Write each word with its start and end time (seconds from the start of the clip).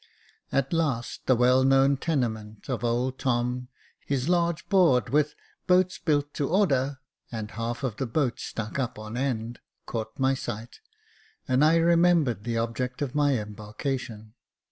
At 0.51 0.73
last 0.73 1.27
the 1.27 1.35
well 1.35 1.63
known 1.63 1.95
tenement 1.95 2.67
of 2.69 2.83
old 2.83 3.19
Tom, 3.19 3.67
his 4.07 4.27
large 4.27 4.67
board 4.67 5.09
with 5.09 5.35
*' 5.51 5.67
Boats 5.67 5.99
built 5.99 6.33
to 6.33 6.49
order," 6.49 6.97
and 7.31 7.49
the 7.49 7.53
half 7.53 7.83
of 7.83 7.97
the 7.97 8.07
boat 8.07 8.39
stuck 8.39 8.79
up 8.79 8.97
on 8.97 9.15
end, 9.15 9.59
caught 9.85 10.17
my 10.17 10.33
sight, 10.33 10.79
and 11.47 11.63
I 11.63 11.75
remembered 11.75 12.45
the 12.45 12.57
object 12.57 13.03
of 13.03 13.13
my 13.13 13.37
embarkation. 13.37 14.33